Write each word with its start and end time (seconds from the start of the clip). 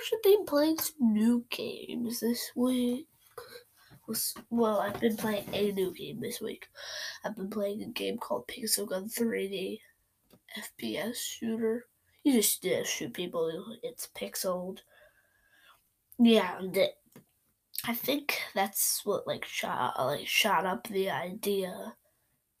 Actually 0.00 0.18
been 0.24 0.46
playing 0.46 0.78
some 0.78 1.12
new 1.12 1.44
games 1.50 2.20
this 2.20 2.52
week. 2.56 3.06
Well, 4.48 4.80
I've 4.80 4.98
been 4.98 5.16
playing 5.16 5.44
a 5.52 5.72
new 5.72 5.92
game 5.92 6.20
this 6.20 6.40
week. 6.40 6.68
I've 7.22 7.36
been 7.36 7.50
playing 7.50 7.82
a 7.82 7.88
game 7.88 8.16
called 8.16 8.48
Pixel 8.48 8.88
Gun 8.88 9.08
3D 9.08 9.78
FPS 10.58 11.16
shooter. 11.16 11.84
You 12.24 12.32
just 12.32 12.64
shoot 12.88 13.12
people. 13.12 13.76
It's 13.82 14.08
pixeled. 14.16 14.78
Yeah, 16.18 16.58
and 16.58 16.74
it, 16.74 16.94
I 17.86 17.94
think 17.94 18.40
that's 18.54 19.02
what 19.04 19.26
like 19.26 19.44
shot 19.44 19.94
like 19.98 20.26
shot 20.26 20.64
up 20.64 20.88
the 20.88 21.10
idea 21.10 21.94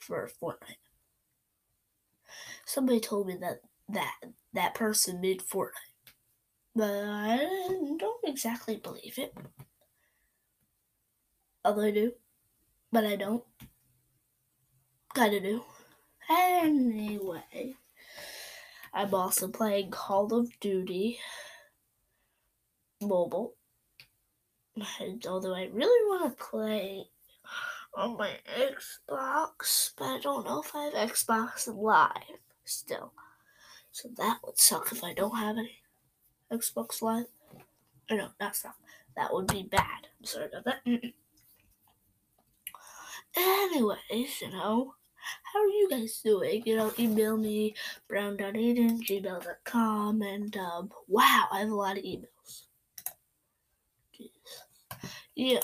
for 0.00 0.28
Fortnite. 0.42 0.82
Somebody 2.66 2.98
told 2.98 3.28
me 3.28 3.36
that 3.40 3.60
that 3.88 4.14
that 4.54 4.74
person 4.74 5.20
made 5.20 5.40
Fortnite, 5.40 5.87
but 6.78 6.94
I 6.94 7.38
don't 7.98 8.24
exactly 8.24 8.76
believe 8.76 9.18
it. 9.18 9.34
Although 11.64 11.86
I 11.86 11.90
do, 11.90 12.12
but 12.92 13.04
I 13.04 13.16
don't. 13.16 13.42
Kinda 15.12 15.40
do. 15.40 15.64
Anyway, 16.30 17.74
I'm 18.94 19.12
also 19.12 19.48
playing 19.48 19.90
Call 19.90 20.32
of 20.32 20.52
Duty 20.60 21.18
Mobile. 23.00 23.54
And 25.00 25.26
although 25.26 25.56
I 25.56 25.68
really 25.72 26.06
want 26.06 26.38
to 26.38 26.44
play 26.44 27.06
on 27.92 28.16
my 28.16 28.36
Xbox, 28.56 29.90
but 29.98 30.04
I 30.04 30.20
don't 30.20 30.46
know 30.46 30.60
if 30.60 30.76
I 30.76 30.84
have 30.84 31.10
Xbox 31.10 31.66
Live 31.66 32.38
still. 32.64 33.14
So 33.90 34.10
that 34.16 34.38
would 34.44 34.58
suck 34.58 34.92
if 34.92 35.02
I 35.02 35.12
don't 35.12 35.36
have 35.36 35.58
any 35.58 35.82
Xbox 36.52 37.02
Live. 37.02 37.26
Or 38.10 38.16
no, 38.16 38.28
that's 38.40 38.64
not. 38.64 38.74
That 39.16 39.32
would 39.32 39.48
be 39.48 39.64
bad. 39.64 40.08
I'm 40.18 40.24
sorry 40.24 40.46
about 40.46 40.64
that. 40.64 41.12
Anyways, 43.36 44.40
you 44.40 44.50
know, 44.50 44.94
how 45.52 45.60
are 45.60 45.66
you 45.66 45.88
guys 45.90 46.20
doing? 46.24 46.62
You 46.64 46.76
know, 46.76 46.92
email 46.98 47.36
me 47.36 47.74
brown.aiden, 48.08 49.02
gmail.com, 49.02 50.22
and 50.22 50.56
um, 50.56 50.90
wow, 51.06 51.44
I 51.52 51.60
have 51.60 51.70
a 51.70 51.74
lot 51.74 51.98
of 51.98 52.04
emails. 52.04 52.66
Jeez. 54.18 54.30
Yeah, 55.34 55.60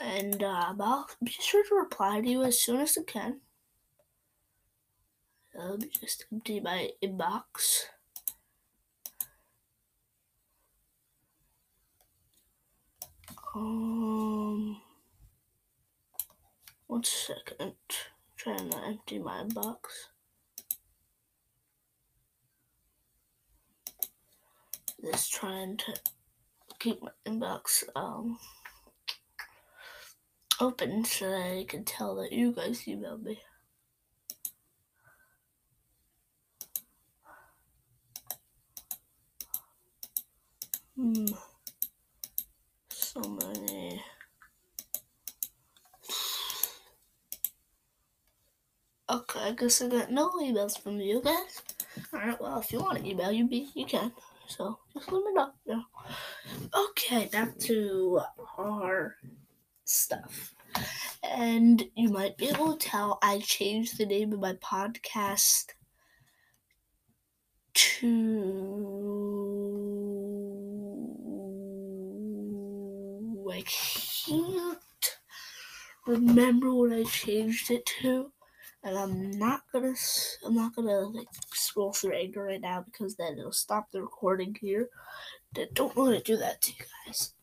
and 0.00 0.42
um, 0.42 0.80
I'll 0.80 1.08
be 1.22 1.30
sure 1.40 1.64
to 1.64 1.74
reply 1.74 2.20
to 2.20 2.28
you 2.28 2.42
as 2.42 2.60
soon 2.60 2.80
as 2.80 2.98
I 2.98 3.02
can. 3.02 3.40
Let 5.54 5.80
me 5.80 5.88
just 6.00 6.26
empty 6.30 6.60
my 6.60 6.90
inbox. 7.02 7.86
Um, 13.56 14.82
one 16.88 17.04
second. 17.04 17.72
Trying 18.36 18.68
to 18.70 18.78
empty 18.84 19.18
my 19.18 19.44
box. 19.44 20.08
Just 25.02 25.32
trying 25.32 25.78
to 25.78 25.94
keep 26.78 27.02
my 27.02 27.10
inbox 27.26 27.84
um 27.96 28.38
open 30.60 31.04
so 31.04 31.30
that 31.30 31.58
I 31.58 31.64
can 31.66 31.84
tell 31.84 32.16
that 32.16 32.32
you 32.32 32.52
guys 32.52 32.82
emailed 32.82 33.22
me. 33.22 33.40
Hmm. 40.96 41.26
So 42.90 43.20
many. 43.20 44.02
Okay, 49.08 49.25
I 49.38 49.52
guess 49.52 49.82
I 49.82 49.88
got 49.88 50.10
no 50.10 50.30
emails 50.40 50.80
from 50.80 51.00
you 51.00 51.20
guys. 51.22 51.62
Alright, 52.12 52.40
well, 52.40 52.58
if 52.58 52.72
you 52.72 52.80
want 52.80 52.98
to 52.98 53.08
email 53.08 53.32
you, 53.32 53.46
be 53.46 53.68
you 53.74 53.86
can. 53.86 54.12
So 54.48 54.78
just 54.94 55.10
let 55.10 55.24
me 55.24 55.32
know. 55.34 55.50
Yeah. 55.64 55.82
Okay, 56.90 57.28
back 57.32 57.58
to 57.60 58.20
our 58.58 59.16
stuff. 59.84 60.54
And 61.22 61.84
you 61.96 62.08
might 62.10 62.36
be 62.36 62.48
able 62.48 62.76
to 62.76 62.88
tell 62.88 63.18
I 63.22 63.40
changed 63.40 63.98
the 63.98 64.06
name 64.06 64.32
of 64.32 64.40
my 64.40 64.54
podcast 64.54 65.72
to. 67.74 69.26
I 73.48 73.62
can't 73.62 74.78
remember 76.06 76.74
what 76.74 76.92
I 76.92 77.04
changed 77.04 77.70
it 77.70 77.86
to 78.00 78.32
and 78.86 78.96
I'm 78.96 79.30
not 79.32 79.62
gonna 79.72 79.94
I'm 80.44 80.54
not 80.54 80.74
gonna 80.76 81.00
like 81.00 81.26
scroll 81.52 81.92
through 81.92 82.14
Anchor 82.14 82.44
right 82.44 82.60
now 82.60 82.82
because 82.82 83.16
then 83.16 83.36
it'll 83.38 83.52
stop 83.52 83.90
the 83.90 84.00
recording 84.00 84.56
here. 84.60 84.88
I 85.56 85.66
don't 85.74 85.96
want 85.96 86.16
to 86.16 86.22
do 86.22 86.36
that 86.36 86.62
to 86.62 86.72
you 86.72 86.84
guys. 87.06 87.34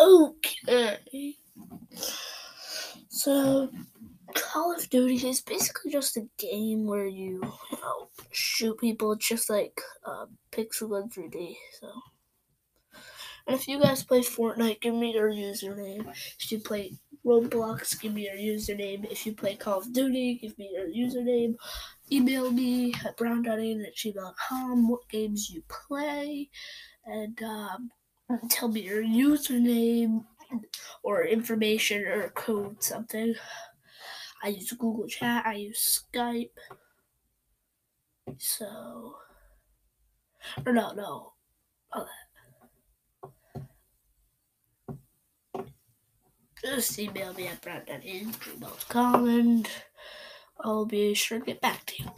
Okay. 0.00 1.36
So 3.08 3.68
Call 4.34 4.76
of 4.76 4.88
Duty 4.90 5.16
is 5.28 5.40
basically 5.40 5.90
just 5.90 6.16
a 6.16 6.28
game 6.38 6.86
where 6.86 7.06
you, 7.06 7.42
you 7.72 7.78
know, 7.82 8.08
shoot 8.30 8.78
people 8.78 9.16
just 9.16 9.50
like 9.50 9.80
uh, 10.06 10.26
Pixel 10.52 10.90
Gun 10.90 11.08
3D. 11.08 11.56
So, 11.80 11.90
and 13.46 13.56
if 13.56 13.66
you 13.66 13.80
guys 13.80 14.04
play 14.04 14.20
Fortnite, 14.20 14.80
give 14.80 14.94
me 14.94 15.12
your 15.14 15.30
username. 15.30 16.06
If 16.38 16.52
you 16.52 16.60
play 16.60 16.92
Roblox, 17.24 18.00
give 18.00 18.14
me 18.14 18.28
your 18.28 18.56
username. 18.56 19.10
If 19.10 19.26
you 19.26 19.32
play 19.34 19.54
Call 19.56 19.80
of 19.80 19.92
Duty, 19.92 20.38
give 20.40 20.58
me 20.58 20.70
your 20.72 20.88
username. 20.88 21.54
Email 22.10 22.50
me 22.50 22.94
at 23.04 23.16
brown.aiden 23.16 23.86
at 23.86 23.94
gmail.com 23.94 24.88
what 24.88 25.08
games 25.08 25.50
you 25.50 25.62
play. 25.68 26.48
And 27.04 27.40
um, 27.42 27.90
tell 28.48 28.68
me 28.68 28.80
your 28.80 29.02
username 29.02 30.24
or 31.02 31.24
information 31.24 32.06
or 32.06 32.30
code 32.30 32.82
something. 32.82 33.34
I 34.42 34.48
use 34.48 34.72
Google 34.72 35.06
Chat, 35.06 35.44
I 35.46 35.54
use 35.54 36.02
Skype. 36.14 36.50
So, 38.38 39.16
or 40.64 40.72
no, 40.72 40.92
no, 40.92 41.32
all 41.92 42.06
that. 42.06 42.30
Just 46.62 46.98
email 46.98 47.32
me 47.34 47.46
at 47.46 47.60
brown.aiden.gmail.com 47.62 49.28
and 49.28 49.68
I'll 50.60 50.84
be 50.84 51.14
sure 51.14 51.38
to 51.38 51.44
get 51.44 51.60
back 51.60 51.86
to 51.86 52.02
you. 52.02 52.10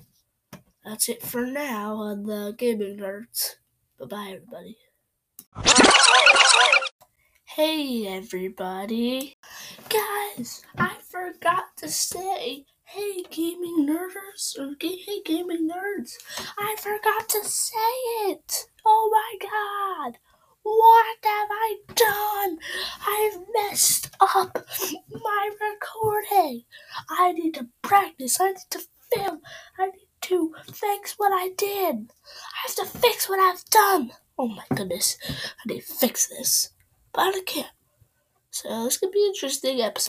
That's 0.85 1.09
it 1.09 1.23
for 1.23 1.47
now 1.47 1.95
on 1.95 2.25
the 2.25 2.55
Gaming 2.59 2.99
Nerds. 2.99 3.55
Bye 4.01 4.07
bye, 4.07 4.33
everybody. 4.35 4.77
Hey, 7.45 8.07
everybody. 8.07 9.37
Guys, 9.91 10.63
I 10.79 10.97
forgot 11.07 11.77
to 11.77 11.89
say, 11.91 12.65
hey, 12.85 13.23
gaming 13.31 13.87
nerds, 13.87 14.59
or 14.59 14.75
hey, 14.81 15.21
gaming 15.25 15.69
nerds. 15.69 16.15
I 16.59 16.75
forgot 16.81 17.29
to 17.29 17.45
say 17.45 17.77
it. 18.31 18.67
Oh 18.87 19.11
my 19.13 19.49
god. 19.49 20.19
What 20.63 21.17
have 21.23 21.49
I 21.51 21.77
done? 21.95 22.59
I've 23.07 23.41
messed 23.55 24.11
up 24.21 24.67
my 25.13 25.51
recording. 25.61 26.65
I 27.09 27.33
need 27.33 27.55
to 27.55 27.69
practice. 27.83 28.41
I 28.41 28.49
need 28.49 28.71
to 28.71 28.81
film. 29.13 29.41
I 29.79 29.87
need 29.87 30.09
to 30.23 30.55
fix 30.73 31.15
what 31.17 31.33
I 31.33 31.51
did. 31.57 32.11
I 32.11 32.67
have 32.67 32.77
to 32.77 32.87
fix 32.87 33.29
what 33.29 33.41
I've 33.41 33.65
done. 33.71 34.13
Oh 34.39 34.49
my 34.49 34.65
goodness. 34.75 35.19
I 35.29 35.73
need 35.73 35.81
to 35.81 35.95
fix 35.95 36.29
this. 36.29 36.71
But 37.13 37.35
I 37.35 37.41
can't. 37.45 37.69
So 38.51 38.85
this 38.85 38.99
could 38.99 39.11
be 39.13 39.25
an 39.25 39.33
interesting 39.35 39.81
episode. 39.81 40.01